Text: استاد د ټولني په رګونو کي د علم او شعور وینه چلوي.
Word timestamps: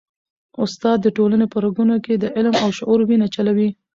استاد 0.63 0.97
د 1.01 1.07
ټولني 1.17 1.45
په 1.53 1.57
رګونو 1.65 1.95
کي 2.05 2.13
د 2.17 2.25
علم 2.35 2.55
او 2.63 2.69
شعور 2.77 2.99
وینه 3.05 3.27
چلوي. 3.35 3.69